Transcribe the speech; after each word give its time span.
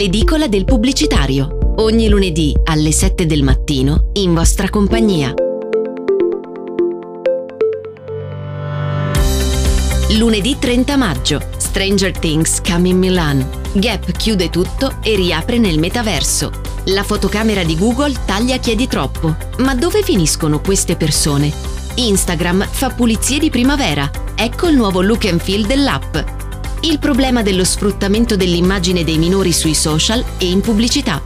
L'edicola 0.00 0.48
del 0.48 0.64
pubblicitario. 0.64 1.74
Ogni 1.76 2.08
lunedì 2.08 2.54
alle 2.64 2.90
7 2.90 3.26
del 3.26 3.42
mattino 3.42 4.08
in 4.14 4.32
vostra 4.32 4.70
compagnia. 4.70 5.34
Lunedì 10.16 10.56
30 10.58 10.96
maggio. 10.96 11.42
Stranger 11.58 12.18
Things 12.18 12.62
Come 12.62 12.88
in 12.88 12.96
Milan. 12.96 13.46
Gap 13.74 14.10
chiude 14.12 14.48
tutto 14.48 15.00
e 15.02 15.16
riapre 15.16 15.58
nel 15.58 15.78
metaverso. 15.78 16.50
La 16.84 17.02
fotocamera 17.02 17.62
di 17.62 17.76
Google 17.76 18.14
taglia 18.24 18.56
chiedi 18.56 18.86
troppo. 18.86 19.36
Ma 19.58 19.74
dove 19.74 20.02
finiscono 20.02 20.62
queste 20.62 20.96
persone? 20.96 21.52
Instagram 21.96 22.66
fa 22.66 22.88
pulizie 22.88 23.38
di 23.38 23.50
primavera. 23.50 24.10
Ecco 24.34 24.66
il 24.66 24.76
nuovo 24.76 25.02
look 25.02 25.26
and 25.26 25.42
feel 25.42 25.66
dell'app. 25.66 26.39
Il 26.82 26.98
problema 26.98 27.42
dello 27.42 27.62
sfruttamento 27.64 28.36
dell'immagine 28.36 29.04
dei 29.04 29.18
minori 29.18 29.52
sui 29.52 29.74
social 29.74 30.24
e 30.38 30.48
in 30.48 30.62
pubblicità. 30.62 31.22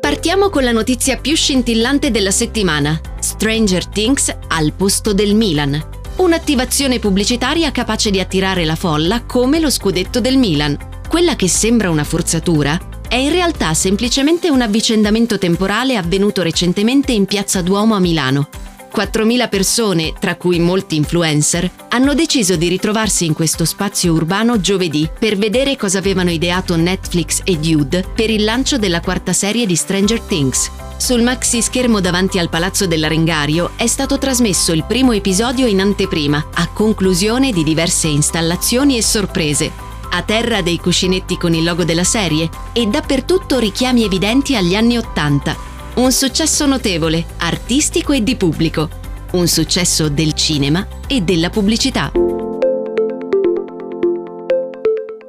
Partiamo 0.00 0.50
con 0.50 0.64
la 0.64 0.72
notizia 0.72 1.18
più 1.18 1.36
scintillante 1.36 2.10
della 2.10 2.32
settimana. 2.32 3.00
Stranger 3.20 3.86
Things 3.86 4.34
al 4.48 4.72
posto 4.72 5.12
del 5.12 5.36
Milan. 5.36 5.80
Un'attivazione 6.16 6.98
pubblicitaria 6.98 7.70
capace 7.70 8.10
di 8.10 8.18
attirare 8.18 8.64
la 8.64 8.74
folla 8.74 9.22
come 9.22 9.60
lo 9.60 9.70
scudetto 9.70 10.20
del 10.20 10.36
Milan. 10.36 10.76
Quella 11.08 11.36
che 11.36 11.46
sembra 11.46 11.90
una 11.90 12.04
forzatura 12.04 12.76
è 13.08 13.14
in 13.14 13.30
realtà 13.30 13.72
semplicemente 13.72 14.50
un 14.50 14.62
avvicendamento 14.62 15.38
temporale 15.38 15.96
avvenuto 15.96 16.42
recentemente 16.42 17.12
in 17.12 17.26
Piazza 17.26 17.62
Duomo 17.62 17.94
a 17.94 18.00
Milano. 18.00 18.48
4.000 18.94 19.48
persone, 19.48 20.12
tra 20.18 20.36
cui 20.36 20.58
molti 20.58 20.96
influencer, 20.96 21.70
hanno 21.88 22.14
deciso 22.14 22.56
di 22.56 22.68
ritrovarsi 22.68 23.24
in 23.24 23.32
questo 23.32 23.64
spazio 23.64 24.12
urbano 24.12 24.60
giovedì 24.60 25.08
per 25.18 25.36
vedere 25.36 25.76
cosa 25.76 25.98
avevano 25.98 26.30
ideato 26.30 26.76
Netflix 26.76 27.40
e 27.44 27.58
Dude 27.58 28.04
per 28.14 28.30
il 28.30 28.44
lancio 28.44 28.78
della 28.78 29.00
quarta 29.00 29.32
serie 29.32 29.66
di 29.66 29.76
Stranger 29.76 30.20
Things. 30.20 30.70
Sul 30.96 31.22
maxi 31.22 31.62
schermo 31.62 32.00
davanti 32.00 32.38
al 32.38 32.50
Palazzo 32.50 32.86
dell'Arengario 32.86 33.70
è 33.76 33.86
stato 33.86 34.18
trasmesso 34.18 34.72
il 34.72 34.84
primo 34.84 35.12
episodio 35.12 35.66
in 35.66 35.80
anteprima, 35.80 36.48
a 36.52 36.68
conclusione 36.68 37.52
di 37.52 37.64
diverse 37.64 38.08
installazioni 38.08 38.98
e 38.98 39.02
sorprese. 39.02 39.70
A 40.12 40.22
terra 40.22 40.60
dei 40.60 40.78
cuscinetti 40.78 41.38
con 41.38 41.54
il 41.54 41.62
logo 41.62 41.84
della 41.84 42.04
serie 42.04 42.50
e 42.72 42.86
dappertutto 42.86 43.58
richiami 43.58 44.04
evidenti 44.04 44.56
agli 44.56 44.74
anni 44.74 44.98
Ottanta, 44.98 45.56
un 46.00 46.12
successo 46.12 46.64
notevole, 46.64 47.26
artistico 47.38 48.12
e 48.12 48.22
di 48.22 48.34
pubblico. 48.34 48.88
Un 49.32 49.46
successo 49.46 50.08
del 50.08 50.32
cinema 50.32 50.86
e 51.06 51.20
della 51.20 51.50
pubblicità. 51.50 52.10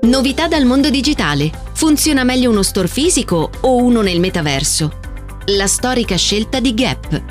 Novità 0.03 0.47
dal 0.47 0.63
mondo 0.63 0.89
digitale. 0.89 1.52
Funziona 1.73 2.23
meglio 2.23 2.50
uno 2.50 2.63
store 2.63 2.88
fisico 2.88 3.50
o 3.59 3.75
uno 3.83 4.02
nel 4.02 4.22
metaverso? 4.22 5.00
La 5.47 5.67
storica 5.67 6.16
scelta 6.16 6.61
di 6.61 6.73
Gap. 6.73 7.22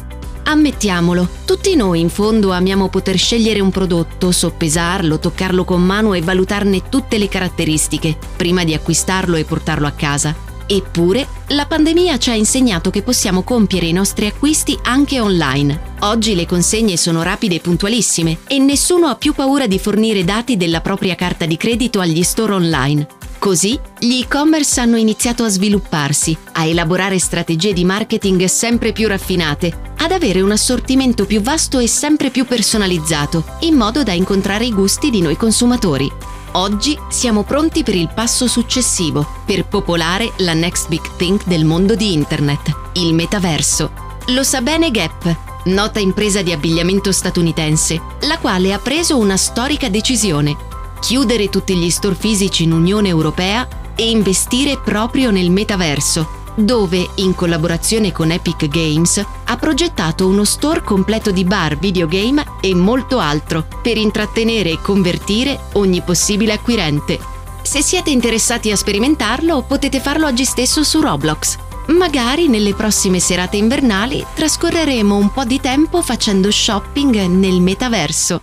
Ammettiamolo, 0.44 1.26
tutti 1.46 1.74
noi 1.76 2.00
in 2.00 2.10
fondo 2.10 2.50
amiamo 2.50 2.88
poter 2.88 3.16
scegliere 3.16 3.60
un 3.60 3.70
prodotto, 3.70 4.32
soppesarlo, 4.32 5.18
toccarlo 5.18 5.64
con 5.64 5.82
mano 5.82 6.12
e 6.12 6.20
valutarne 6.20 6.90
tutte 6.90 7.16
le 7.16 7.28
caratteristiche 7.28 8.18
prima 8.36 8.64
di 8.64 8.74
acquistarlo 8.74 9.36
e 9.36 9.44
portarlo 9.44 9.86
a 9.86 9.92
casa. 9.92 10.49
Eppure, 10.72 11.26
la 11.48 11.66
pandemia 11.66 12.16
ci 12.18 12.30
ha 12.30 12.34
insegnato 12.34 12.90
che 12.90 13.02
possiamo 13.02 13.42
compiere 13.42 13.86
i 13.86 13.92
nostri 13.92 14.26
acquisti 14.26 14.78
anche 14.84 15.18
online. 15.18 15.96
Oggi 16.02 16.36
le 16.36 16.46
consegne 16.46 16.96
sono 16.96 17.24
rapide 17.24 17.56
e 17.56 17.60
puntualissime 17.60 18.38
e 18.46 18.60
nessuno 18.60 19.08
ha 19.08 19.16
più 19.16 19.34
paura 19.34 19.66
di 19.66 19.80
fornire 19.80 20.22
dati 20.22 20.56
della 20.56 20.80
propria 20.80 21.16
carta 21.16 21.44
di 21.44 21.56
credito 21.56 21.98
agli 21.98 22.22
store 22.22 22.52
online. 22.52 23.04
Così 23.40 23.76
gli 23.98 24.20
e-commerce 24.20 24.78
hanno 24.78 24.96
iniziato 24.96 25.42
a 25.42 25.48
svilupparsi, 25.48 26.38
a 26.52 26.64
elaborare 26.64 27.18
strategie 27.18 27.72
di 27.72 27.84
marketing 27.84 28.44
sempre 28.44 28.92
più 28.92 29.08
raffinate, 29.08 29.76
ad 29.98 30.12
avere 30.12 30.40
un 30.40 30.52
assortimento 30.52 31.26
più 31.26 31.40
vasto 31.40 31.80
e 31.80 31.88
sempre 31.88 32.30
più 32.30 32.44
personalizzato, 32.46 33.44
in 33.60 33.74
modo 33.74 34.04
da 34.04 34.12
incontrare 34.12 34.66
i 34.66 34.72
gusti 34.72 35.10
di 35.10 35.20
noi 35.20 35.36
consumatori. 35.36 36.08
Oggi 36.54 36.98
siamo 37.08 37.44
pronti 37.44 37.84
per 37.84 37.94
il 37.94 38.10
passo 38.12 38.48
successivo, 38.48 39.24
per 39.44 39.66
popolare 39.66 40.32
la 40.38 40.52
next 40.52 40.88
big 40.88 41.14
thing 41.16 41.40
del 41.44 41.64
mondo 41.64 41.94
di 41.94 42.12
Internet, 42.12 42.72
il 42.94 43.14
metaverso. 43.14 43.92
Lo 44.28 44.42
sa 44.42 44.60
bene 44.60 44.90
Gap, 44.90 45.36
nota 45.66 46.00
impresa 46.00 46.42
di 46.42 46.50
abbigliamento 46.50 47.12
statunitense, 47.12 48.00
la 48.22 48.38
quale 48.38 48.72
ha 48.72 48.80
preso 48.80 49.16
una 49.16 49.36
storica 49.36 49.88
decisione, 49.88 50.56
chiudere 50.98 51.48
tutti 51.50 51.76
gli 51.76 51.88
store 51.88 52.16
fisici 52.16 52.64
in 52.64 52.72
Unione 52.72 53.06
Europea 53.06 53.68
e 53.94 54.10
investire 54.10 54.76
proprio 54.76 55.30
nel 55.30 55.52
metaverso, 55.52 56.39
dove, 56.60 57.10
in 57.16 57.34
collaborazione 57.34 58.12
con 58.12 58.30
Epic 58.30 58.68
Games, 58.68 59.24
ha 59.44 59.56
progettato 59.56 60.26
uno 60.26 60.44
store 60.44 60.82
completo 60.82 61.30
di 61.30 61.44
bar, 61.44 61.78
videogame 61.78 62.44
e 62.60 62.74
molto 62.74 63.18
altro, 63.18 63.66
per 63.82 63.96
intrattenere 63.96 64.70
e 64.70 64.80
convertire 64.80 65.58
ogni 65.72 66.02
possibile 66.02 66.52
acquirente. 66.52 67.18
Se 67.62 67.82
siete 67.82 68.10
interessati 68.10 68.70
a 68.70 68.76
sperimentarlo, 68.76 69.62
potete 69.62 70.00
farlo 70.00 70.26
oggi 70.26 70.44
stesso 70.44 70.82
su 70.82 71.00
Roblox. 71.00 71.56
Magari 71.88 72.48
nelle 72.48 72.74
prossime 72.74 73.20
serate 73.20 73.56
invernali 73.56 74.24
trascorreremo 74.34 75.16
un 75.16 75.32
po' 75.32 75.44
di 75.44 75.60
tempo 75.60 76.02
facendo 76.02 76.50
shopping 76.50 77.26
nel 77.26 77.60
metaverso. 77.60 78.42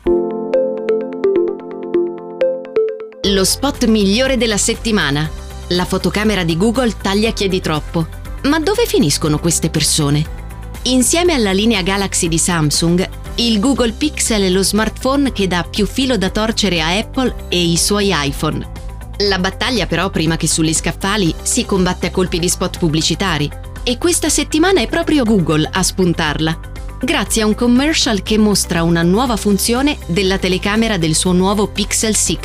Lo 3.24 3.44
spot 3.44 3.86
migliore 3.86 4.38
della 4.38 4.58
settimana 4.58 5.46
la 5.70 5.86
fotocamera 5.86 6.44
di 6.44 6.56
Google 6.56 6.96
taglia 7.02 7.32
chiedi 7.32 7.60
troppo. 7.60 8.08
Ma 8.44 8.60
dove 8.60 8.86
finiscono 8.86 9.40
queste 9.40 9.70
persone? 9.70 10.36
Insieme 10.84 11.34
alla 11.34 11.52
linea 11.52 11.82
Galaxy 11.82 12.28
di 12.28 12.38
Samsung, 12.38 13.10
il 13.36 13.60
Google 13.60 13.92
Pixel 13.92 14.44
è 14.44 14.50
lo 14.50 14.64
smartphone 14.64 15.32
che 15.32 15.48
dà 15.48 15.64
più 15.70 15.86
filo 15.86 16.18
da 16.18 16.30
torcere 16.30 16.82
a 16.82 16.98
Apple 16.98 17.48
e 17.50 17.62
i 17.62 17.78
suoi 17.78 18.12
iPhone. 18.14 18.76
La 19.28 19.40
battaglia 19.40 19.86
però, 19.88 20.10
prima 20.10 20.38
che 20.38 20.48
sugli 20.48 20.74
scaffali, 20.74 21.34
si 21.42 21.66
combatte 21.66 22.08
a 22.08 22.12
colpi 22.12 22.40
di 22.40 22.48
spot 22.48 22.78
pubblicitari. 22.78 23.52
E 23.84 23.98
questa 23.98 24.30
settimana 24.30 24.82
è 24.82 24.88
proprio 24.88 25.24
Google 25.24 25.68
a 25.72 25.82
spuntarla, 25.82 26.60
grazie 27.02 27.42
a 27.42 27.46
un 27.46 27.56
commercial 27.56 28.22
che 28.22 28.38
mostra 28.38 28.84
una 28.84 29.02
nuova 29.02 29.36
funzione 29.36 29.98
della 30.08 30.38
telecamera 30.38 30.98
del 30.98 31.16
suo 31.16 31.32
nuovo 31.32 31.68
Pixel 31.68 32.16
6 32.16 32.40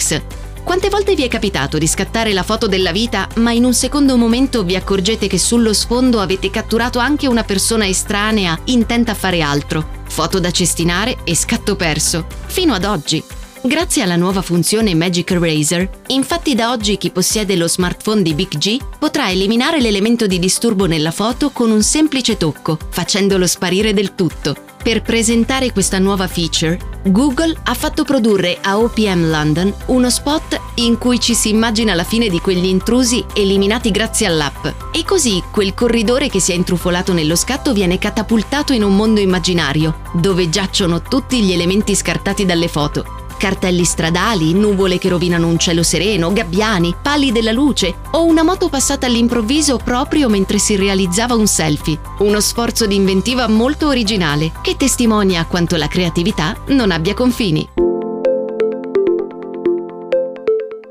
quante 0.64 0.88
volte 0.88 1.14
vi 1.14 1.24
è 1.24 1.28
capitato 1.28 1.78
di 1.78 1.86
scattare 1.86 2.32
la 2.32 2.42
foto 2.42 2.66
della 2.66 2.92
vita, 2.92 3.28
ma 3.36 3.52
in 3.52 3.64
un 3.64 3.74
secondo 3.74 4.16
momento 4.16 4.62
vi 4.62 4.76
accorgete 4.76 5.26
che 5.26 5.38
sullo 5.38 5.72
sfondo 5.72 6.20
avete 6.20 6.50
catturato 6.50 6.98
anche 6.98 7.26
una 7.26 7.44
persona 7.44 7.86
estranea 7.86 8.58
intenta 8.64 9.12
a 9.12 9.16
fare 9.16 9.40
altro? 9.42 10.00
Foto 10.08 10.40
da 10.40 10.50
cestinare 10.50 11.18
e 11.24 11.34
scatto 11.34 11.76
perso. 11.76 12.26
Fino 12.46 12.74
ad 12.74 12.84
oggi. 12.84 13.22
Grazie 13.64 14.02
alla 14.02 14.16
nuova 14.16 14.42
funzione 14.42 14.92
Magic 14.94 15.30
Eraser, 15.30 15.88
infatti 16.08 16.56
da 16.56 16.72
oggi 16.72 16.98
chi 16.98 17.10
possiede 17.10 17.54
lo 17.54 17.68
smartphone 17.68 18.22
di 18.22 18.34
Big 18.34 18.58
G 18.58 18.78
potrà 18.98 19.30
eliminare 19.30 19.80
l'elemento 19.80 20.26
di 20.26 20.40
disturbo 20.40 20.86
nella 20.86 21.12
foto 21.12 21.50
con 21.50 21.70
un 21.70 21.82
semplice 21.82 22.36
tocco, 22.36 22.76
facendolo 22.90 23.46
sparire 23.46 23.94
del 23.94 24.16
tutto. 24.16 24.70
Per 24.82 25.00
presentare 25.00 25.70
questa 25.70 26.00
nuova 26.00 26.26
feature, 26.26 26.76
Google 27.04 27.56
ha 27.62 27.74
fatto 27.74 28.02
produrre 28.02 28.58
a 28.60 28.78
OPM 28.78 29.30
London 29.30 29.72
uno 29.86 30.10
spot 30.10 30.60
in 30.76 30.98
cui 30.98 31.20
ci 31.20 31.34
si 31.34 31.50
immagina 31.50 31.94
la 31.94 32.02
fine 32.02 32.28
di 32.28 32.40
quegli 32.40 32.64
intrusi 32.64 33.24
eliminati 33.32 33.92
grazie 33.92 34.26
all'app. 34.26 34.66
E 34.92 35.04
così 35.04 35.40
quel 35.52 35.72
corridore 35.74 36.28
che 36.28 36.40
si 36.40 36.50
è 36.50 36.56
intrufolato 36.56 37.12
nello 37.12 37.36
scatto 37.36 37.72
viene 37.72 37.98
catapultato 37.98 38.72
in 38.72 38.82
un 38.82 38.96
mondo 38.96 39.20
immaginario, 39.20 40.00
dove 40.14 40.48
giacciono 40.48 41.00
tutti 41.00 41.40
gli 41.42 41.52
elementi 41.52 41.94
scartati 41.94 42.44
dalle 42.44 42.66
foto 42.66 43.21
cartelli 43.42 43.82
stradali, 43.82 44.54
nuvole 44.54 44.98
che 44.98 45.08
rovinano 45.08 45.48
un 45.48 45.58
cielo 45.58 45.82
sereno, 45.82 46.32
gabbiani, 46.32 46.94
pali 47.02 47.32
della 47.32 47.50
luce 47.50 47.92
o 48.12 48.24
una 48.24 48.44
moto 48.44 48.68
passata 48.68 49.06
all'improvviso 49.06 49.78
proprio 49.78 50.28
mentre 50.28 50.58
si 50.58 50.76
realizzava 50.76 51.34
un 51.34 51.48
selfie. 51.48 51.98
Uno 52.20 52.38
sforzo 52.38 52.86
di 52.86 52.94
inventiva 52.94 53.48
molto 53.48 53.88
originale 53.88 54.52
che 54.62 54.76
testimonia 54.76 55.44
quanto 55.46 55.74
la 55.74 55.88
creatività 55.88 56.56
non 56.68 56.92
abbia 56.92 57.14
confini. 57.14 57.68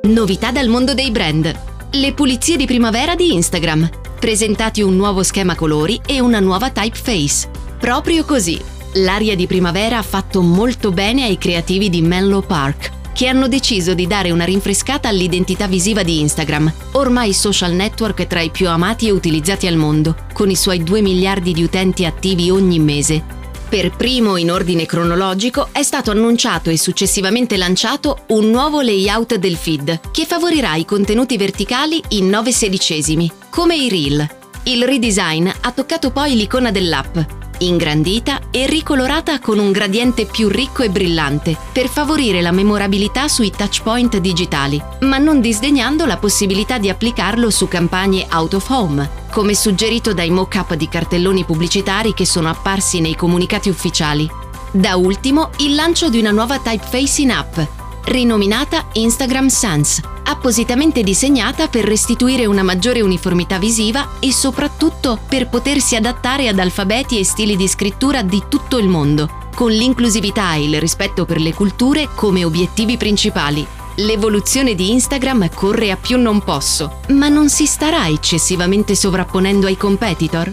Novità 0.09 0.51
dal 0.51 0.67
mondo 0.67 0.93
dei 0.93 1.09
brand. 1.09 1.57
Le 1.89 2.13
pulizie 2.13 2.57
di 2.57 2.65
primavera 2.65 3.15
di 3.15 3.33
Instagram. 3.33 3.89
Presentati 4.19 4.81
un 4.81 4.97
nuovo 4.97 5.23
schema 5.23 5.55
colori 5.55 6.01
e 6.05 6.19
una 6.19 6.41
nuova 6.41 6.69
typeface. 6.69 7.49
Proprio 7.79 8.25
così, 8.25 8.61
L'aria 8.95 9.35
di 9.35 9.47
primavera 9.47 9.97
ha 9.97 10.01
fatto 10.01 10.41
molto 10.41 10.91
bene 10.91 11.23
ai 11.23 11.37
creativi 11.37 11.89
di 11.89 12.01
Menlo 12.01 12.41
Park, 12.41 12.91
che 13.13 13.27
hanno 13.27 13.47
deciso 13.47 13.93
di 13.93 14.05
dare 14.05 14.31
una 14.31 14.43
rinfrescata 14.43 15.07
all'identità 15.07 15.67
visiva 15.67 16.03
di 16.03 16.19
Instagram, 16.19 16.73
ormai 16.93 17.33
social 17.33 17.71
network 17.71 18.27
tra 18.27 18.41
i 18.41 18.49
più 18.49 18.67
amati 18.67 19.07
e 19.07 19.11
utilizzati 19.11 19.65
al 19.67 19.77
mondo, 19.77 20.15
con 20.33 20.49
i 20.49 20.57
suoi 20.57 20.83
2 20.83 21.01
miliardi 21.01 21.53
di 21.53 21.63
utenti 21.63 22.03
attivi 22.03 22.49
ogni 22.49 22.79
mese. 22.79 23.39
Per 23.69 23.95
primo 23.95 24.35
in 24.35 24.51
ordine 24.51 24.85
cronologico 24.85 25.69
è 25.71 25.83
stato 25.83 26.11
annunciato 26.11 26.69
e 26.69 26.77
successivamente 26.77 27.55
lanciato 27.55 28.25
un 28.29 28.49
nuovo 28.49 28.81
layout 28.81 29.35
del 29.35 29.55
feed 29.55 30.11
che 30.11 30.25
favorirà 30.25 30.75
i 30.75 30.83
contenuti 30.83 31.37
verticali 31.37 32.01
in 32.09 32.27
9 32.27 32.51
sedicesimi, 32.51 33.31
come 33.49 33.77
i 33.77 33.87
reel. 33.87 34.39
Il 34.63 34.85
redesign 34.85 35.49
ha 35.61 35.71
toccato 35.71 36.11
poi 36.11 36.35
l'icona 36.35 36.69
dell'app, 36.69 37.17
ingrandita 37.57 38.39
e 38.51 38.67
ricolorata 38.67 39.39
con 39.39 39.57
un 39.57 39.71
gradiente 39.71 40.25
più 40.25 40.49
ricco 40.49 40.83
e 40.83 40.89
brillante 40.91 41.57
per 41.71 41.87
favorire 41.87 42.41
la 42.41 42.51
memorabilità 42.51 43.27
sui 43.27 43.49
touchpoint 43.49 44.17
digitali, 44.17 44.79
ma 44.99 45.17
non 45.17 45.41
disdegnando 45.41 46.05
la 46.05 46.17
possibilità 46.17 46.77
di 46.77 46.89
applicarlo 46.89 47.49
su 47.49 47.67
campagne 47.67 48.27
out 48.31 48.53
of 48.53 48.69
home, 48.69 49.09
come 49.31 49.55
suggerito 49.55 50.13
dai 50.13 50.29
mock-up 50.29 50.75
di 50.75 50.87
cartelloni 50.87 51.43
pubblicitari 51.43 52.13
che 52.13 52.27
sono 52.27 52.47
apparsi 52.47 52.99
nei 52.99 53.15
comunicati 53.15 53.67
ufficiali. 53.67 54.29
Da 54.71 54.95
ultimo, 54.95 55.49
il 55.57 55.73
lancio 55.73 56.07
di 56.07 56.19
una 56.19 56.31
nuova 56.31 56.59
typeface 56.59 57.21
in 57.23 57.31
app, 57.31 57.59
rinominata 58.05 58.87
Instagram 58.93 59.47
Sans, 59.47 59.99
appositamente 60.23 61.03
disegnata 61.03 61.67
per 61.67 61.85
restituire 61.85 62.45
una 62.45 62.63
maggiore 62.63 63.01
uniformità 63.01 63.57
visiva 63.57 64.11
e 64.19 64.31
soprattutto 64.31 65.19
per 65.27 65.49
potersi 65.49 65.95
adattare 65.95 66.47
ad 66.47 66.59
alfabeti 66.59 67.19
e 67.19 67.23
stili 67.23 67.55
di 67.55 67.67
scrittura 67.67 68.21
di 68.21 68.43
tutto 68.47 68.77
il 68.77 68.87
mondo, 68.87 69.49
con 69.55 69.71
l'inclusività 69.71 70.55
e 70.55 70.63
il 70.63 70.79
rispetto 70.79 71.25
per 71.25 71.39
le 71.39 71.53
culture 71.53 72.09
come 72.15 72.43
obiettivi 72.43 72.97
principali. 72.97 73.65
L'evoluzione 73.95 74.73
di 74.73 74.91
Instagram 74.91 75.49
corre 75.53 75.91
a 75.91 75.97
più 75.97 76.17
non 76.17 76.41
posso, 76.43 77.01
ma 77.09 77.27
non 77.27 77.49
si 77.49 77.65
starà 77.65 78.07
eccessivamente 78.07 78.95
sovrapponendo 78.95 79.67
ai 79.67 79.77
competitor? 79.77 80.51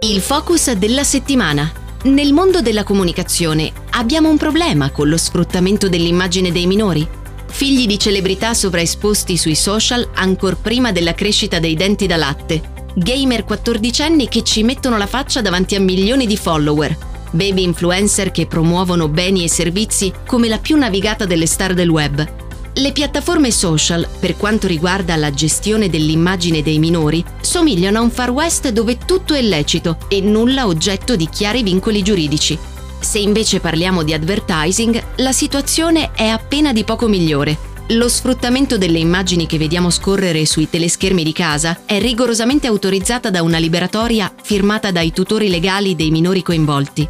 Il 0.00 0.20
focus 0.20 0.72
della 0.72 1.04
settimana. 1.04 1.72
Nel 2.04 2.32
mondo 2.32 2.60
della 2.60 2.82
comunicazione 2.82 3.72
abbiamo 3.92 4.28
un 4.28 4.36
problema 4.36 4.90
con 4.90 5.08
lo 5.08 5.16
sfruttamento 5.16 5.88
dell'immagine 5.88 6.52
dei 6.52 6.66
minori. 6.66 7.06
Figli 7.46 7.86
di 7.86 7.98
celebrità 7.98 8.54
sovraesposti 8.54 9.36
sui 9.36 9.54
social 9.54 10.08
ancor 10.14 10.56
prima 10.58 10.92
della 10.92 11.14
crescita 11.14 11.58
dei 11.58 11.74
denti 11.74 12.06
da 12.06 12.16
latte. 12.16 12.70
Gamer 12.94 13.44
quattordicenni 13.44 14.28
che 14.28 14.42
ci 14.42 14.62
mettono 14.62 14.98
la 14.98 15.06
faccia 15.06 15.40
davanti 15.40 15.74
a 15.74 15.80
milioni 15.80 16.26
di 16.26 16.36
follower 16.36 17.10
baby 17.32 17.62
influencer 17.62 18.30
che 18.30 18.46
promuovono 18.46 19.08
beni 19.08 19.42
e 19.44 19.48
servizi 19.48 20.12
come 20.26 20.48
la 20.48 20.58
più 20.58 20.76
navigata 20.76 21.24
delle 21.24 21.46
star 21.46 21.74
del 21.74 21.88
web. 21.88 22.40
Le 22.74 22.92
piattaforme 22.92 23.50
social, 23.50 24.06
per 24.18 24.36
quanto 24.36 24.66
riguarda 24.66 25.16
la 25.16 25.30
gestione 25.30 25.90
dell'immagine 25.90 26.62
dei 26.62 26.78
minori, 26.78 27.22
somigliano 27.40 27.98
a 27.98 28.02
un 28.02 28.10
far 28.10 28.30
west 28.30 28.70
dove 28.70 28.96
tutto 28.96 29.34
è 29.34 29.42
lecito 29.42 29.98
e 30.08 30.20
nulla 30.20 30.66
oggetto 30.66 31.16
di 31.16 31.28
chiari 31.28 31.62
vincoli 31.62 32.02
giuridici. 32.02 32.58
Se 33.02 33.18
invece 33.18 33.58
parliamo 33.58 34.04
di 34.04 34.14
advertising, 34.14 35.02
la 35.16 35.32
situazione 35.32 36.12
è 36.14 36.28
appena 36.28 36.72
di 36.72 36.84
poco 36.84 37.08
migliore. 37.08 37.70
Lo 37.88 38.08
sfruttamento 38.08 38.78
delle 38.78 39.00
immagini 39.00 39.46
che 39.46 39.58
vediamo 39.58 39.90
scorrere 39.90 40.46
sui 40.46 40.70
teleschermi 40.70 41.24
di 41.24 41.32
casa 41.32 41.80
è 41.84 41.98
rigorosamente 41.98 42.68
autorizzata 42.68 43.28
da 43.28 43.42
una 43.42 43.58
liberatoria 43.58 44.32
firmata 44.40 44.92
dai 44.92 45.12
tutori 45.12 45.50
legali 45.50 45.96
dei 45.96 46.12
minori 46.12 46.42
coinvolti. 46.42 47.06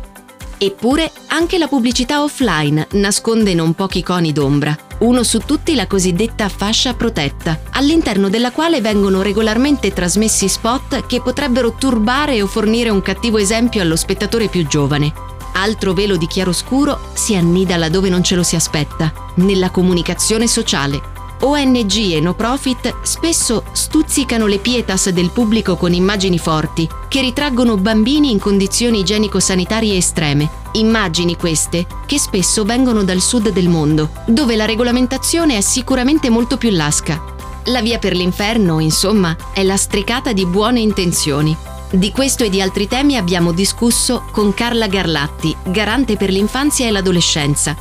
Eppure 0.56 1.12
anche 1.26 1.58
la 1.58 1.68
pubblicità 1.68 2.22
offline 2.22 2.86
nasconde 2.92 3.52
non 3.52 3.74
pochi 3.74 4.02
coni 4.02 4.32
d'ombra. 4.32 4.74
Uno 5.00 5.22
su 5.22 5.40
tutti 5.40 5.74
la 5.74 5.86
cosiddetta 5.86 6.48
fascia 6.48 6.94
protetta, 6.94 7.60
all'interno 7.72 8.30
della 8.30 8.50
quale 8.50 8.80
vengono 8.80 9.20
regolarmente 9.20 9.92
trasmessi 9.92 10.48
spot 10.48 11.06
che 11.06 11.20
potrebbero 11.20 11.74
turbare 11.74 12.40
o 12.40 12.46
fornire 12.46 12.88
un 12.88 13.02
cattivo 13.02 13.36
esempio 13.38 13.82
allo 13.82 13.96
spettatore 13.96 14.48
più 14.48 14.66
giovane. 14.66 15.31
Altro 15.62 15.92
velo 15.92 16.16
di 16.16 16.26
chiaroscuro 16.26 16.98
si 17.12 17.36
annida 17.36 17.76
laddove 17.76 18.08
non 18.08 18.24
ce 18.24 18.34
lo 18.34 18.42
si 18.42 18.56
aspetta, 18.56 19.12
nella 19.36 19.70
comunicazione 19.70 20.48
sociale. 20.48 21.00
ONG 21.42 22.14
e 22.14 22.20
no 22.20 22.34
profit 22.34 23.02
spesso 23.02 23.62
stuzzicano 23.70 24.46
le 24.46 24.58
pietas 24.58 25.10
del 25.10 25.30
pubblico 25.30 25.76
con 25.76 25.92
immagini 25.92 26.36
forti, 26.38 26.88
che 27.06 27.20
ritraggono 27.20 27.76
bambini 27.76 28.32
in 28.32 28.40
condizioni 28.40 29.00
igienico-sanitarie 29.00 29.96
estreme. 29.96 30.50
Immagini 30.72 31.36
queste 31.36 31.86
che 32.06 32.18
spesso 32.18 32.64
vengono 32.64 33.04
dal 33.04 33.20
sud 33.20 33.50
del 33.50 33.68
mondo, 33.68 34.10
dove 34.26 34.56
la 34.56 34.64
regolamentazione 34.64 35.58
è 35.58 35.60
sicuramente 35.60 36.28
molto 36.28 36.56
più 36.56 36.70
lasca. 36.70 37.22
La 37.66 37.80
via 37.80 38.00
per 38.00 38.16
l'inferno, 38.16 38.80
insomma, 38.80 39.36
è 39.52 39.62
lastricata 39.62 40.32
di 40.32 40.44
buone 40.44 40.80
intenzioni. 40.80 41.56
Di 41.92 42.10
questo 42.10 42.44
e 42.44 42.48
di 42.48 42.62
altri 42.62 42.88
temi 42.88 43.16
abbiamo 43.16 43.52
discusso 43.52 44.24
con 44.30 44.54
Carla 44.54 44.86
Garlatti, 44.86 45.54
garante 45.64 46.16
per 46.16 46.30
l'infanzia 46.30 46.86
e 46.86 46.90
l'adolescenza, 46.90 47.76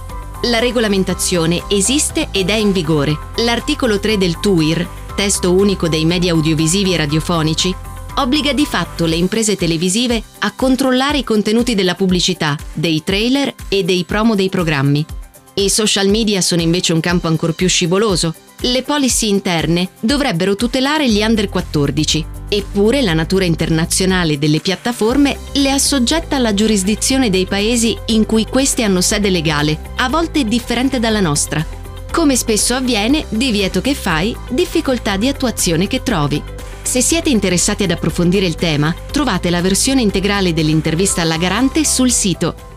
la 0.45 0.59
regolamentazione 0.59 1.63
esiste 1.69 2.29
ed 2.31 2.49
è 2.49 2.55
in 2.55 2.71
vigore. 2.71 3.15
L'articolo 3.37 3.99
3 3.99 4.17
del 4.17 4.39
TUIR, 4.39 4.87
testo 5.15 5.53
unico 5.53 5.87
dei 5.87 6.03
media 6.03 6.31
audiovisivi 6.31 6.93
e 6.93 6.97
radiofonici, 6.97 7.73
obbliga 8.15 8.51
di 8.51 8.65
fatto 8.65 9.05
le 9.05 9.15
imprese 9.15 9.55
televisive 9.55 10.21
a 10.39 10.51
controllare 10.51 11.19
i 11.19 11.23
contenuti 11.23 11.75
della 11.75 11.95
pubblicità, 11.95 12.57
dei 12.73 13.03
trailer 13.05 13.53
e 13.69 13.83
dei 13.83 14.03
promo 14.03 14.35
dei 14.35 14.49
programmi. 14.49 15.05
I 15.53 15.69
social 15.69 16.07
media 16.07 16.41
sono 16.41 16.61
invece 16.61 16.91
un 16.91 16.99
campo 16.99 17.27
ancora 17.27 17.53
più 17.53 17.69
scivoloso. 17.69 18.33
Le 18.63 18.83
policy 18.83 19.27
interne 19.27 19.89
dovrebbero 19.99 20.55
tutelare 20.55 21.09
gli 21.09 21.23
under 21.23 21.49
14, 21.49 22.23
eppure 22.47 23.01
la 23.01 23.13
natura 23.13 23.43
internazionale 23.43 24.37
delle 24.37 24.59
piattaforme 24.59 25.35
le 25.53 25.71
assoggetta 25.71 26.35
alla 26.35 26.53
giurisdizione 26.53 27.31
dei 27.31 27.47
paesi 27.47 27.97
in 28.07 28.27
cui 28.27 28.45
queste 28.45 28.83
hanno 28.83 29.01
sede 29.01 29.31
legale, 29.31 29.79
a 29.95 30.09
volte 30.09 30.43
differente 30.43 30.99
dalla 30.99 31.21
nostra. 31.21 31.65
Come 32.11 32.35
spesso 32.35 32.75
avviene, 32.75 33.25
divieto 33.29 33.81
che 33.81 33.95
fai, 33.95 34.35
difficoltà 34.49 35.17
di 35.17 35.27
attuazione 35.27 35.87
che 35.87 36.03
trovi. 36.03 36.39
Se 36.83 37.01
siete 37.01 37.29
interessati 37.29 37.81
ad 37.81 37.91
approfondire 37.91 38.45
il 38.45 38.55
tema, 38.55 38.93
trovate 39.11 39.49
la 39.49 39.61
versione 39.61 40.01
integrale 40.01 40.53
dell'intervista 40.53 41.23
alla 41.23 41.37
garante 41.37 41.83
sul 41.83 42.11
sito 42.11 42.69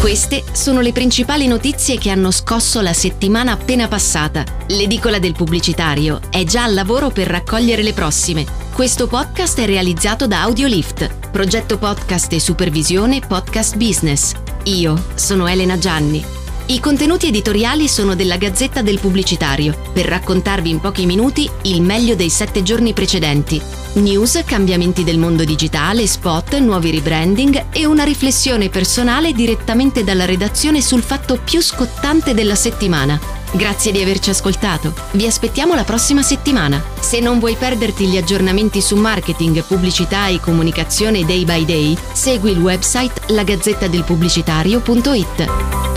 queste 0.00 0.44
sono 0.52 0.80
le 0.80 0.92
principali 0.92 1.46
notizie 1.46 1.98
che 1.98 2.10
hanno 2.10 2.30
scosso 2.30 2.80
la 2.80 2.92
settimana 2.92 3.52
appena 3.52 3.88
passata. 3.88 4.44
L'edicola 4.68 5.18
del 5.18 5.32
pubblicitario 5.32 6.20
è 6.30 6.44
già 6.44 6.62
al 6.62 6.74
lavoro 6.74 7.10
per 7.10 7.26
raccogliere 7.26 7.82
le 7.82 7.92
prossime. 7.92 8.46
Questo 8.72 9.08
podcast 9.08 9.58
è 9.60 9.66
realizzato 9.66 10.26
da 10.26 10.42
Audiolift, 10.42 11.30
progetto 11.30 11.78
podcast 11.78 12.32
e 12.32 12.40
supervisione 12.40 13.20
Podcast 13.20 13.76
Business. 13.76 14.32
Io 14.64 15.02
sono 15.14 15.48
Elena 15.48 15.78
Gianni. 15.78 16.37
I 16.70 16.80
contenuti 16.80 17.28
editoriali 17.28 17.88
sono 17.88 18.14
della 18.14 18.36
Gazzetta 18.36 18.82
del 18.82 18.98
Pubblicitario, 18.98 19.74
per 19.90 20.04
raccontarvi 20.04 20.68
in 20.68 20.80
pochi 20.80 21.06
minuti 21.06 21.48
il 21.62 21.80
meglio 21.80 22.14
dei 22.14 22.28
sette 22.28 22.62
giorni 22.62 22.92
precedenti 22.92 23.58
News, 23.94 24.42
cambiamenti 24.44 25.02
del 25.02 25.16
mondo 25.18 25.44
digitale, 25.44 26.06
spot, 26.06 26.58
nuovi 26.58 26.90
rebranding 26.90 27.68
e 27.72 27.86
una 27.86 28.04
riflessione 28.04 28.68
personale 28.68 29.32
direttamente 29.32 30.04
dalla 30.04 30.26
redazione 30.26 30.82
sul 30.82 31.02
fatto 31.02 31.40
più 31.42 31.60
scottante 31.60 32.34
della 32.34 32.54
settimana. 32.54 33.18
Grazie 33.50 33.90
di 33.92 34.02
averci 34.02 34.28
ascoltato. 34.30 34.94
Vi 35.12 35.26
aspettiamo 35.26 35.74
la 35.74 35.84
prossima 35.84 36.20
settimana. 36.22 36.84
Se 37.00 37.18
non 37.18 37.38
vuoi 37.38 37.56
perderti 37.56 38.06
gli 38.06 38.18
aggiornamenti 38.18 38.82
su 38.82 38.96
marketing, 38.96 39.64
pubblicità 39.64 40.28
e 40.28 40.38
comunicazione 40.38 41.24
day 41.24 41.44
by 41.44 41.64
day, 41.64 41.96
segui 42.12 42.50
il 42.52 42.58
website 42.58 43.32
lagazzettadelpubblicitario.it. 43.32 45.87